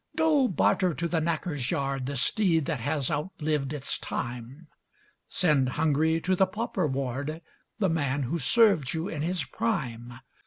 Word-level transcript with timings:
Go 0.15 0.47
barter 0.47 0.95
to 0.95 1.07
the 1.07 1.19
knacker's 1.21 1.69
yard 1.69 2.07
The 2.07 2.15
steed 2.17 2.65
that 2.65 2.79
has 2.79 3.11
outlived 3.11 3.71
its 3.71 3.99
time! 3.99 4.65
Send 5.29 5.69
hungry 5.77 6.19
to 6.21 6.35
the 6.35 6.47
pauper 6.47 6.87
ward 6.87 7.39
The 7.77 7.89
man 7.89 8.23
who 8.23 8.39
served 8.39 8.95
you 8.95 9.07
in 9.07 9.21
his 9.21 9.43
prime! 9.45 10.19